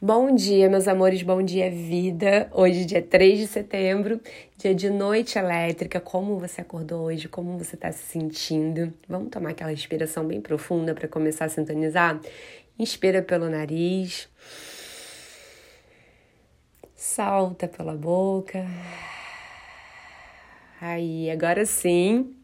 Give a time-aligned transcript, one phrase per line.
[0.00, 2.48] Bom dia, meus amores, bom dia, vida.
[2.52, 4.20] Hoje, dia 3 de setembro,
[4.56, 6.00] dia de noite elétrica.
[6.00, 7.28] Como você acordou hoje?
[7.28, 8.94] Como você está se sentindo?
[9.08, 12.20] Vamos tomar aquela respiração bem profunda para começar a sintonizar?
[12.78, 14.28] Inspira pelo nariz,
[16.94, 18.64] solta pela boca.
[20.80, 22.37] Aí, agora sim,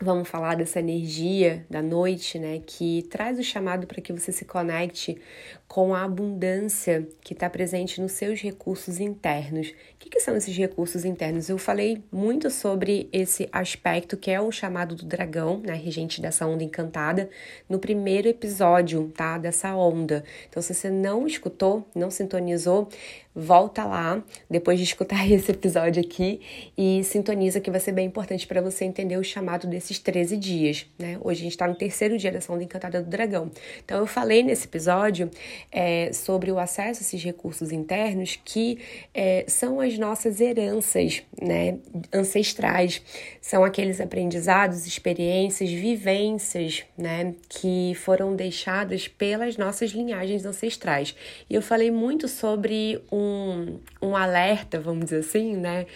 [0.00, 4.44] Vamos falar dessa energia da noite, né, que traz o chamado para que você se
[4.44, 5.20] conecte
[5.66, 9.68] com a abundância que está presente nos seus recursos internos.
[9.68, 11.48] O que, que, são esses recursos internos?
[11.48, 16.46] Eu falei muito sobre esse aspecto que é o chamado do dragão, né, regente dessa
[16.46, 17.28] onda encantada,
[17.68, 20.22] no primeiro episódio, tá, dessa onda.
[20.48, 22.88] Então, se você não escutou, não sintonizou,
[23.34, 26.40] volta lá depois de escutar esse episódio aqui
[26.76, 30.86] e sintoniza que vai ser bem importante para você entender o chamado desses 13 dias,
[30.98, 31.18] né?
[31.22, 33.50] Hoje a gente está no terceiro dia dessa onda encantada do dragão.
[33.82, 35.30] Então eu falei nesse episódio
[35.72, 38.78] é, sobre o acesso a esses recursos internos que
[39.14, 41.78] é, são as nossas heranças, né?
[42.12, 43.02] Ancestrais,
[43.40, 47.34] são aqueles aprendizados, experiências, vivências, né?
[47.48, 51.14] Que foram deixadas pelas nossas linhagens ancestrais.
[51.48, 55.86] E eu falei muito sobre um um, alerta, vamos dizer assim, né?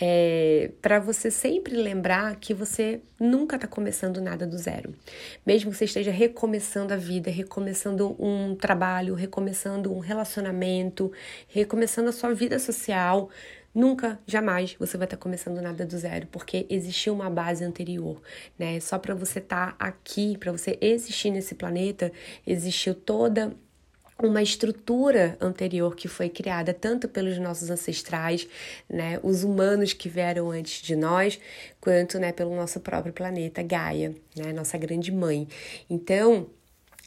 [0.00, 3.00] É, para você sempre lembrar que você
[3.40, 4.94] nunca está começando nada do zero.
[5.46, 11.10] Mesmo que você esteja recomeçando a vida, recomeçando um trabalho, recomeçando um relacionamento,
[11.48, 13.30] recomeçando a sua vida social,
[13.72, 18.20] Nunca, jamais você vai estar tá começando nada do zero, porque existiu uma base anterior,
[18.58, 18.80] né?
[18.80, 22.10] Só para você estar tá aqui, para você existir nesse planeta,
[22.44, 23.54] existiu toda
[24.22, 28.46] uma estrutura anterior que foi criada tanto pelos nossos ancestrais,
[28.88, 31.38] né, os humanos que vieram antes de nós,
[31.80, 35.48] quanto né, pelo nosso próprio planeta Gaia, né, nossa grande mãe.
[35.88, 36.46] Então,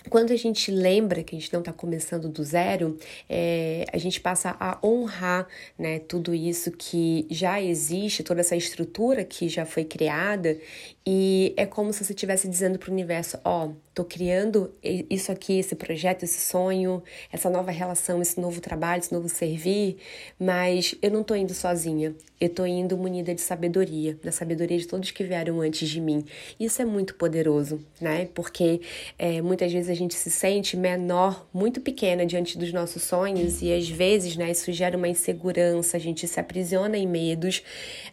[0.09, 2.97] quando a gente lembra que a gente não está começando do zero,
[3.29, 5.47] é, a gente passa a honrar
[5.77, 10.57] né, tudo isso que já existe, toda essa estrutura que já foi criada,
[11.05, 15.31] e é como se você estivesse dizendo para o universo: Ó, oh, tô criando isso
[15.31, 19.97] aqui, esse projeto, esse sonho, essa nova relação, esse novo trabalho, esse novo servir,
[20.39, 24.87] mas eu não tô indo sozinha, eu tô indo munida de sabedoria, da sabedoria de
[24.87, 26.25] todos que vieram antes de mim.
[26.59, 28.27] Isso é muito poderoso, né?
[28.33, 28.81] Porque
[29.17, 33.71] é, muitas vezes a gente se sente menor, muito pequena diante dos nossos sonhos e
[33.71, 37.63] às vezes, né, isso gera uma insegurança, a gente se aprisiona em medos.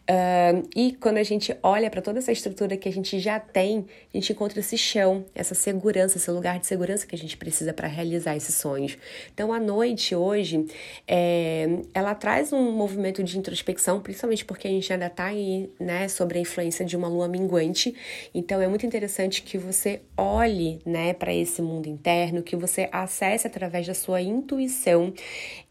[0.03, 3.87] Uh, e quando a gente olha para toda essa estrutura que a gente já tem,
[4.13, 7.73] a gente encontra esse chão, essa segurança, esse lugar de segurança que a gente precisa
[7.73, 8.97] para realizar esses sonhos.
[9.33, 10.67] Então, a noite hoje,
[11.07, 16.09] é, ela traz um movimento de introspecção, principalmente porque a gente ainda está aí, né,
[16.09, 17.95] sobre a influência de uma lua minguante.
[18.35, 23.47] Então, é muito interessante que você olhe, né, para esse mundo interno, que você acesse
[23.47, 25.13] através da sua intuição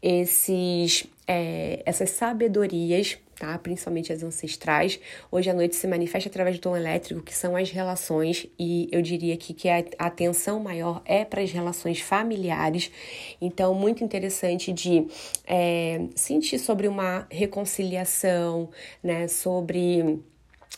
[0.02, 3.58] esses, é, essas sabedorias tá?
[3.58, 5.00] Principalmente as ancestrais.
[5.32, 9.00] Hoje à noite se manifesta através do tom elétrico, que são as relações, e eu
[9.00, 12.92] diria aqui que a atenção maior é para as relações familiares.
[13.40, 15.06] Então, muito interessante de
[15.46, 18.68] é, sentir sobre uma reconciliação,
[19.02, 19.26] né?
[19.26, 20.20] Sobre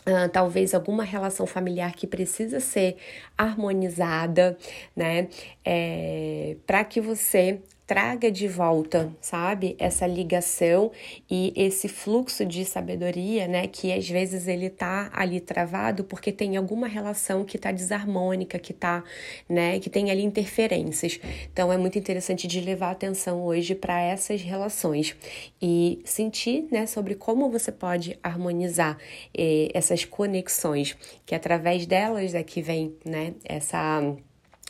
[0.05, 2.97] Uh, talvez alguma relação familiar que precisa ser
[3.39, 4.59] harmonizada,
[4.97, 5.29] né?
[5.65, 10.93] É, para que você traga de volta, sabe, essa ligação
[11.31, 16.57] e esse fluxo de sabedoria, né, que às vezes ele tá ali travado porque tem
[16.57, 19.03] alguma relação que tá desarmônica, que tá,
[19.49, 21.19] né, que tem ali interferências.
[21.53, 25.17] Então é muito interessante de levar atenção hoje para essas relações
[25.61, 28.97] e sentir, né, sobre como você pode harmonizar
[29.37, 34.01] eh, essas conexões, que através delas é que vem, né, essa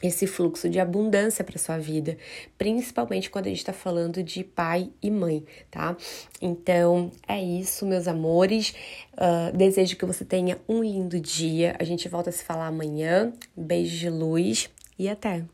[0.02, 2.16] esse fluxo de abundância para sua vida,
[2.58, 5.96] principalmente quando a gente está falando de pai e mãe, tá?
[6.40, 8.74] Então é isso, meus amores.
[9.14, 11.76] Uh, desejo que você tenha um lindo dia.
[11.78, 13.32] A gente volta a se falar amanhã.
[13.56, 15.44] Beijo de luz e até!